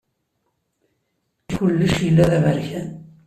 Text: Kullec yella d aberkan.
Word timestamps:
Kullec 1.55 1.95
yella 2.05 2.23
d 2.29 2.31
aberkan. 2.37 2.89